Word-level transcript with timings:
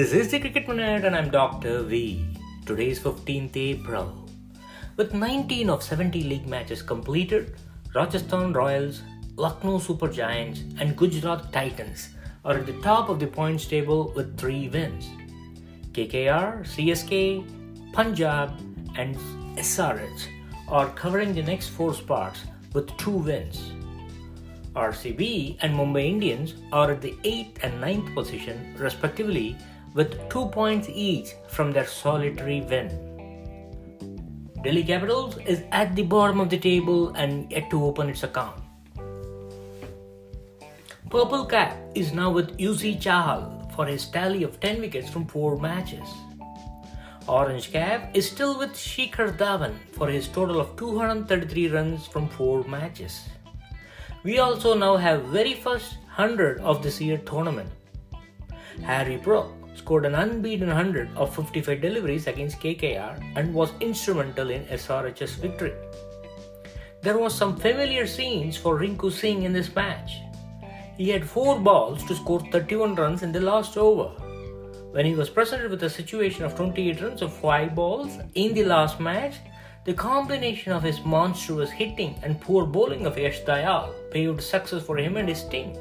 This 0.00 0.14
is 0.14 0.30
the 0.30 0.40
Cricket 0.40 0.66
Minute 0.66 1.04
and 1.04 1.14
I'm 1.14 1.28
Dr. 1.28 1.82
V. 1.82 2.24
Today 2.64 2.88
is 2.88 2.98
15th 2.98 3.54
April. 3.54 4.30
With 4.96 5.12
19 5.12 5.68
of 5.68 5.82
70 5.82 6.22
league 6.22 6.46
matches 6.46 6.80
completed, 6.80 7.56
Rajasthan 7.94 8.54
Royals, 8.54 9.02
Lucknow 9.36 9.78
Super 9.78 10.08
Giants, 10.08 10.62
and 10.78 10.96
Gujarat 10.96 11.52
Titans 11.52 12.08
are 12.46 12.54
at 12.54 12.64
the 12.64 12.80
top 12.80 13.10
of 13.10 13.20
the 13.20 13.26
points 13.26 13.66
table 13.66 14.10
with 14.16 14.38
3 14.38 14.70
wins. 14.70 15.06
KKR, 15.92 16.64
CSK, 16.64 17.92
Punjab, 17.92 18.58
and 18.96 19.16
SRH 19.58 20.28
are 20.68 20.88
covering 20.92 21.34
the 21.34 21.42
next 21.42 21.68
4 21.68 21.92
spots 21.92 22.40
with 22.72 22.88
2 22.96 23.10
wins. 23.10 23.72
RCB 24.74 25.58
and 25.60 25.74
Mumbai 25.74 26.06
Indians 26.08 26.54
are 26.72 26.92
at 26.92 27.02
the 27.02 27.12
8th 27.24 27.58
and 27.64 27.82
9th 27.82 28.14
position 28.14 28.74
respectively 28.78 29.58
with 29.94 30.28
2 30.30 30.46
points 30.46 30.88
each 30.88 31.34
from 31.48 31.72
their 31.72 31.86
solitary 31.86 32.60
win. 32.62 32.88
Delhi 34.62 34.84
Capitals 34.84 35.38
is 35.38 35.62
at 35.72 35.96
the 35.96 36.02
bottom 36.02 36.40
of 36.40 36.50
the 36.50 36.58
table 36.58 37.08
and 37.14 37.50
yet 37.50 37.70
to 37.70 37.84
open 37.84 38.08
its 38.10 38.22
account. 38.22 38.60
Purple 41.10 41.46
Cap 41.46 41.76
is 41.94 42.12
now 42.12 42.30
with 42.30 42.56
Yuzi 42.58 43.00
Chahal 43.00 43.74
for 43.74 43.86
his 43.86 44.06
tally 44.06 44.42
of 44.44 44.60
10 44.60 44.80
wickets 44.80 45.08
from 45.10 45.26
4 45.26 45.56
matches. 45.58 46.06
Orange 47.26 47.72
Cap 47.72 48.10
is 48.14 48.28
still 48.28 48.58
with 48.58 48.74
Shikhar 48.74 49.36
Dhawan 49.36 49.74
for 49.92 50.08
his 50.08 50.28
total 50.28 50.60
of 50.60 50.76
233 50.76 51.68
runs 51.68 52.06
from 52.06 52.28
4 52.28 52.64
matches. 52.64 53.28
We 54.22 54.38
also 54.38 54.74
now 54.74 54.96
have 54.96 55.24
very 55.24 55.54
first 55.54 55.96
100 56.16 56.60
of 56.60 56.82
this 56.82 57.00
year 57.00 57.18
tournament. 57.18 57.70
Harry 58.82 59.16
Brook 59.16 59.59
scored 59.74 60.04
an 60.04 60.14
unbeaten 60.14 60.68
100 60.68 61.16
of 61.16 61.34
55 61.34 61.80
deliveries 61.80 62.26
against 62.26 62.60
KKR 62.60 63.32
and 63.36 63.54
was 63.54 63.72
instrumental 63.80 64.50
in 64.50 64.64
SRH's 64.66 65.34
victory. 65.34 65.74
There 67.02 67.18
was 67.18 67.34
some 67.34 67.56
familiar 67.56 68.06
scenes 68.06 68.56
for 68.56 68.78
Rinku 68.78 69.10
Singh 69.10 69.44
in 69.44 69.52
this 69.52 69.74
match. 69.74 70.18
He 70.96 71.08
had 71.08 71.26
4 71.26 71.60
balls 71.60 72.04
to 72.04 72.14
score 72.14 72.40
31 72.52 72.94
runs 72.94 73.22
in 73.22 73.32
the 73.32 73.40
last 73.40 73.78
over. 73.78 74.08
When 74.92 75.06
he 75.06 75.14
was 75.14 75.30
presented 75.30 75.70
with 75.70 75.82
a 75.84 75.88
situation 75.88 76.44
of 76.44 76.56
28 76.56 77.00
runs 77.00 77.22
of 77.22 77.32
5 77.32 77.74
balls 77.74 78.18
in 78.34 78.52
the 78.52 78.64
last 78.64 79.00
match, 79.00 79.36
the 79.86 79.94
combination 79.94 80.72
of 80.72 80.82
his 80.82 81.02
monstrous 81.04 81.70
hitting 81.70 82.18
and 82.22 82.38
poor 82.38 82.66
bowling 82.66 83.06
of 83.06 83.16
Yash 83.16 83.40
Dayal 83.44 83.94
paved 84.10 84.42
success 84.42 84.82
for 84.82 84.98
him 84.98 85.16
and 85.16 85.26
his 85.26 85.44
team. 85.44 85.72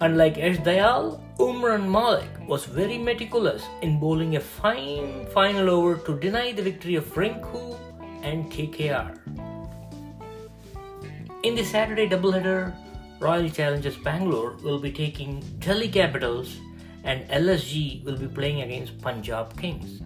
Unlike 0.00 0.36
Yash 0.36 0.58
Dayal, 0.58 1.22
Umran 1.38 1.88
Malik 1.90 2.28
was 2.46 2.66
very 2.66 2.98
meticulous 2.98 3.64
in 3.80 3.98
bowling 3.98 4.36
a 4.36 4.40
fine 4.40 5.26
final 5.32 5.70
over 5.70 5.96
to 6.04 6.20
deny 6.20 6.52
the 6.52 6.60
victory 6.60 6.96
of 6.96 7.06
Rinku 7.14 7.78
and 8.22 8.52
KKR. 8.52 9.16
In 11.44 11.54
the 11.54 11.64
Saturday 11.64 12.06
doubleheader, 12.06 12.76
Royal 13.20 13.48
Challengers 13.48 13.96
Bangalore 13.96 14.56
will 14.62 14.78
be 14.78 14.92
taking 14.92 15.40
Delhi 15.60 15.88
Capitals 15.88 16.58
and 17.04 17.26
LSG 17.30 18.04
will 18.04 18.18
be 18.18 18.28
playing 18.28 18.60
against 18.60 19.00
Punjab 19.00 19.58
Kings. 19.58 20.02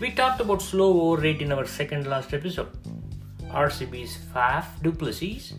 We 0.00 0.10
talked 0.10 0.40
about 0.40 0.62
slow 0.62 1.00
over 1.02 1.22
rate 1.22 1.42
in 1.42 1.52
our 1.52 1.64
second 1.64 2.08
last 2.08 2.34
episode. 2.34 2.70
RCB's 3.50 4.18
Faf 4.34 4.82
du 4.82 4.90
Plessis, 4.90 5.54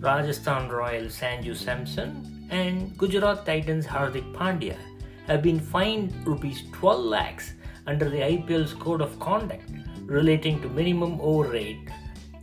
Rajasthan 0.00 0.70
Royals 0.70 1.20
Sanju 1.20 1.54
Samson, 1.54 2.37
and 2.50 2.96
Gujarat 2.96 3.44
Titans 3.44 3.86
Hardik 3.86 4.32
Pandya 4.32 4.76
have 5.26 5.42
been 5.42 5.60
fined 5.60 6.14
rupees 6.26 6.62
12 6.72 7.04
lakhs 7.04 7.52
under 7.86 8.08
the 8.08 8.18
IPL's 8.18 8.74
code 8.74 9.00
of 9.00 9.18
conduct 9.20 9.68
relating 10.06 10.60
to 10.62 10.68
minimum 10.68 11.20
over 11.20 11.50
rate 11.50 11.88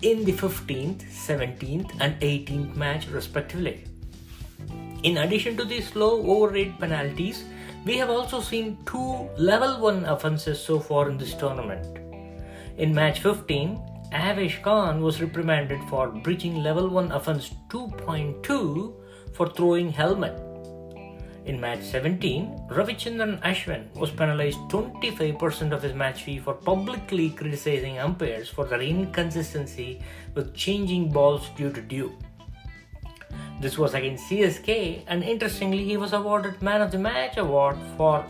in 0.02 0.24
the 0.24 0.34
15th, 0.34 1.04
17th, 1.10 1.92
and 2.00 2.20
18th 2.22 2.76
match, 2.76 3.08
respectively. 3.08 3.84
In 5.04 5.18
addition 5.18 5.58
to 5.58 5.66
these 5.66 5.96
low 5.96 6.22
over 6.28 6.54
rate 6.54 6.80
penalties, 6.80 7.44
we 7.86 7.98
have 7.98 8.10
also 8.10 8.42
seen 8.42 8.78
two 8.86 9.30
level 9.38 9.80
1 9.80 10.06
offences 10.06 10.60
so 10.60 10.80
far 10.80 11.10
in 11.10 11.18
this 11.18 11.34
tournament. 11.36 12.00
In 12.78 12.94
match 12.94 13.20
15, 13.22 13.80
Avesh 14.12 14.62
Khan 14.62 15.02
was 15.02 15.22
reprimanded 15.22 15.80
for 15.90 16.10
breaching 16.10 16.62
level 16.62 16.90
1 16.90 17.12
offence 17.12 17.52
2.2 17.70 18.94
for 19.35 19.50
throwing 19.50 19.91
helmet. 19.91 20.34
In 21.46 21.62
match 21.62 21.84
17, 21.84 22.69
Ravichandran 22.72 23.40
Ashwin 23.41 23.94
was 23.96 24.09
penalized 24.09 24.57
25% 24.69 25.72
of 25.73 25.84
his 25.84 25.94
match 25.94 26.23
fee 26.23 26.40
for 26.40 26.56
publicly 26.56 27.29
criticizing 27.29 28.00
umpires 28.00 28.50
for 28.50 28.66
their 28.66 28.81
inconsistency 28.81 30.01
with 30.34 30.56
changing 30.56 31.12
balls 31.12 31.50
due 31.56 31.72
to 31.72 31.81
dew. 31.81 32.18
This 33.62 33.78
was 33.78 33.94
against 33.94 34.28
CSK, 34.29 35.03
and 35.07 35.23
interestingly, 35.23 35.84
he 35.84 35.97
was 35.97 36.13
awarded 36.13 36.62
Man 36.62 36.81
of 36.81 36.91
the 36.91 36.97
Match 36.97 37.38
award 37.38 37.78
for 37.96 38.25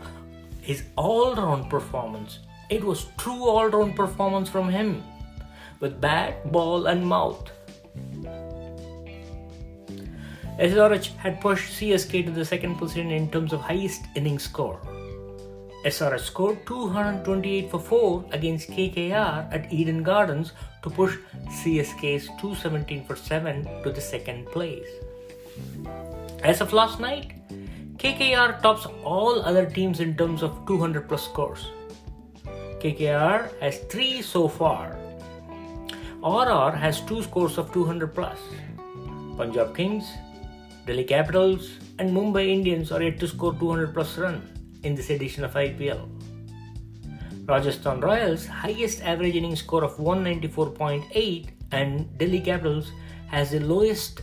his 0.60 0.82
all-round 0.96 1.70
performance. 1.70 2.40
It 2.68 2.84
was 2.84 3.06
true 3.16 3.44
all-round 3.44 3.96
performance 3.96 4.50
from 4.50 4.68
him, 4.68 5.02
with 5.80 6.00
bat, 6.00 6.52
ball, 6.52 6.86
and 6.86 7.06
mouth. 7.06 7.50
SRH 10.58 11.16
had 11.16 11.40
pushed 11.40 11.78
CSK 11.78 12.24
to 12.26 12.30
the 12.30 12.44
second 12.44 12.76
position 12.76 13.10
in 13.10 13.30
terms 13.30 13.52
of 13.52 13.60
highest 13.60 14.06
inning 14.14 14.38
score. 14.38 14.80
SRH 15.84 16.20
scored 16.20 16.66
228 16.66 17.70
for 17.70 17.78
4 17.78 18.24
against 18.32 18.70
KKR 18.70 19.52
at 19.52 19.72
Eden 19.72 20.02
Gardens 20.02 20.52
to 20.82 20.90
push 20.90 21.16
CSK's 21.48 22.26
217 22.40 23.04
for 23.04 23.14
7 23.14 23.64
to 23.84 23.90
the 23.90 24.00
second 24.00 24.46
place. 24.46 24.88
As 26.42 26.60
of 26.60 26.72
last 26.72 27.00
night, 27.00 27.32
KKR 27.98 28.62
tops 28.62 28.86
all 29.04 29.42
other 29.42 29.66
teams 29.66 30.00
in 30.00 30.16
terms 30.16 30.42
of 30.42 30.66
200 30.66 31.08
plus 31.08 31.24
scores. 31.24 31.68
KKR 32.80 33.60
has 33.60 33.78
3 33.90 34.22
so 34.22 34.48
far. 34.48 34.96
RR 36.24 36.76
has 36.76 37.00
2 37.02 37.22
scores 37.22 37.58
of 37.58 37.72
200 37.72 38.14
plus. 38.14 38.38
Punjab 39.36 39.76
Kings, 39.76 40.04
Delhi 40.86 41.04
Capitals, 41.04 41.72
and 41.98 42.10
Mumbai 42.10 42.48
Indians 42.48 42.92
are 42.92 43.02
yet 43.02 43.18
to 43.18 43.26
score 43.26 43.52
200 43.52 43.92
plus 43.92 44.16
runs 44.18 44.44
in 44.84 44.94
this 44.94 45.10
edition 45.10 45.42
of 45.42 45.54
IPL. 45.54 46.08
Rajasthan 47.44 48.00
Royals' 48.00 48.46
highest 48.46 49.02
average 49.02 49.34
inning 49.34 49.56
score 49.56 49.82
of 49.82 49.96
194.8 49.96 51.48
and 51.72 52.16
Delhi 52.18 52.40
Capitals 52.40 52.92
has 53.26 53.50
the 53.50 53.58
lowest 53.58 54.22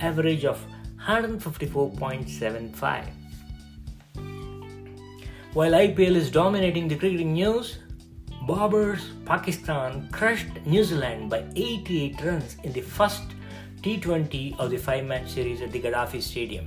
average 0.00 0.44
of 0.44 0.64
154.75. 1.04 3.08
While 5.52 5.72
IPL 5.72 6.14
is 6.14 6.30
dominating 6.30 6.86
the 6.86 6.94
cricketing 6.96 7.32
news, 7.32 7.78
Babar's 8.46 9.10
Pakistan 9.24 10.08
crushed 10.12 10.64
New 10.64 10.84
Zealand 10.84 11.30
by 11.30 11.44
88 11.56 12.22
runs 12.22 12.56
in 12.62 12.72
the 12.72 12.82
first 12.82 13.24
T20 13.84 14.58
of 14.58 14.70
the 14.70 14.78
five 14.78 15.04
match 15.04 15.28
series 15.28 15.60
at 15.60 15.70
the 15.70 15.78
Gaddafi 15.78 16.22
Stadium. 16.22 16.66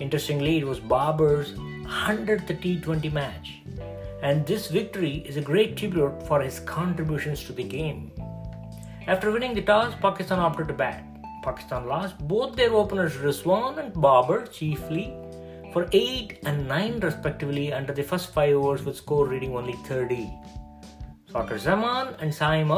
Interestingly, 0.00 0.56
it 0.56 0.66
was 0.66 0.80
Babar's 0.80 1.52
100th 1.52 2.46
T20 2.62 3.12
match, 3.12 3.60
and 4.22 4.46
this 4.46 4.68
victory 4.68 5.22
is 5.28 5.36
a 5.36 5.42
great 5.42 5.76
tribute 5.76 6.26
for 6.26 6.40
his 6.40 6.60
contributions 6.60 7.44
to 7.44 7.52
the 7.52 7.62
game. 7.62 8.10
After 9.06 9.30
winning 9.30 9.52
the 9.52 9.60
toss, 9.60 9.94
Pakistan 10.00 10.38
opted 10.38 10.68
to 10.68 10.72
bat. 10.72 11.04
Pakistan 11.42 11.86
lost 11.86 12.16
both 12.26 12.56
their 12.56 12.72
openers 12.72 13.16
Rizwan 13.16 13.76
and 13.76 13.92
Babar 13.92 14.46
chiefly 14.46 15.12
for 15.74 15.86
8 15.92 16.38
and 16.46 16.66
9 16.66 17.00
respectively 17.00 17.74
under 17.74 17.92
the 17.92 18.02
first 18.02 18.32
5 18.32 18.54
overs 18.56 18.84
with 18.86 18.96
score 18.96 19.26
reading 19.26 19.54
only 19.54 19.74
30. 19.84 20.32
Fakhar 21.30 21.58
Zaman 21.58 22.14
and 22.20 22.32
Saim 22.32 22.70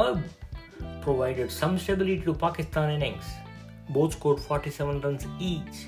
provided 1.06 1.53
some 1.56 1.79
stability 1.79 2.23
to 2.29 2.35
Pakistan 2.35 2.91
innings. 2.91 3.26
Both 3.91 4.14
scored 4.19 4.41
47 4.41 5.00
runs 5.00 5.26
each. 5.38 5.87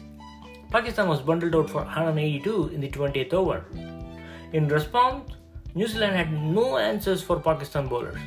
Pakistan 0.71 1.09
was 1.09 1.21
bundled 1.21 1.57
out 1.61 1.71
for 1.71 1.83
182 1.83 2.69
in 2.75 2.81
the 2.81 2.91
20th 2.91 3.35
over. 3.35 3.65
In 4.53 4.69
response, 4.69 5.33
New 5.75 5.87
Zealand 5.87 6.17
had 6.17 6.33
no 6.33 6.77
answers 6.79 7.23
for 7.23 7.41
Pakistan 7.41 7.89
bowlers. 7.89 8.21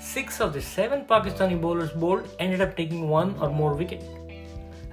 Six 0.00 0.40
of 0.40 0.52
the 0.52 0.62
seven 0.62 1.04
Pakistani 1.04 1.60
bowlers 1.60 1.90
bowled 1.90 2.28
ended 2.38 2.60
up 2.60 2.76
taking 2.76 3.08
one 3.08 3.34
or 3.38 3.50
more 3.50 3.74
wickets. 3.74 4.04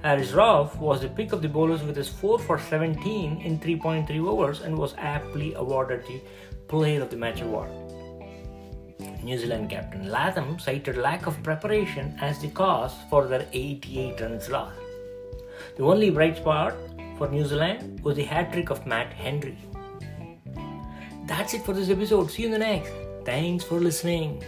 Haris 0.02 0.32
Rauf 0.32 0.76
was 0.78 1.00
the 1.00 1.08
pick 1.08 1.32
of 1.32 1.42
the 1.42 1.48
bowlers 1.48 1.82
with 1.82 1.96
his 1.96 2.08
4 2.08 2.38
for 2.38 2.58
17 2.58 3.40
in 3.40 3.58
3.3 3.58 4.26
overs 4.32 4.60
and 4.60 4.78
was 4.78 4.94
aptly 4.98 5.54
awarded 5.54 6.04
the 6.06 6.20
Player 6.68 7.02
of 7.02 7.10
the 7.10 7.16
Match 7.16 7.40
award. 7.40 7.97
New 9.28 9.36
Zealand 9.36 9.68
captain 9.68 10.08
Latham 10.10 10.58
cited 10.58 10.96
lack 10.96 11.26
of 11.26 11.42
preparation 11.42 12.16
as 12.18 12.38
the 12.38 12.48
cause 12.48 12.94
for 13.10 13.26
their 13.26 13.46
88 13.52 14.22
runs 14.22 14.48
loss. 14.48 14.72
The 15.76 15.82
only 15.82 16.08
bright 16.08 16.38
spot 16.38 16.74
for 17.18 17.28
New 17.28 17.44
Zealand 17.44 18.02
was 18.02 18.16
the 18.16 18.22
hat 18.22 18.54
trick 18.54 18.70
of 18.70 18.86
Matt 18.86 19.12
Henry. 19.12 19.58
That's 21.26 21.52
it 21.52 21.62
for 21.62 21.74
this 21.74 21.90
episode. 21.90 22.30
See 22.30 22.44
you 22.44 22.48
in 22.48 22.52
the 22.52 22.58
next. 22.58 22.90
Thanks 23.26 23.64
for 23.64 23.78
listening. 23.78 24.42